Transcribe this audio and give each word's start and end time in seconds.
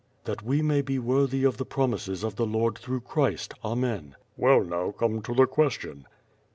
"That 0.25 0.41
we 0.41 0.63
may 0.63 0.81
be 0.81 0.97
worthy 0.97 1.43
of 1.43 1.57
the 1.57 1.63
promises 1.63 2.23
of 2.23 2.35
the 2.35 2.47
Lord 2.47 2.75
through 2.75 3.01
Christ, 3.01 3.53
Amen." 3.63 4.15
"Well, 4.35 4.63
now 4.63 4.89
come 4.91 5.21
to 5.21 5.35
the 5.35 5.45
question." 5.45 6.07